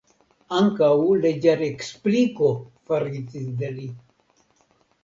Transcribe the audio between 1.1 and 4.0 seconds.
leĝarekspliko faritis de li.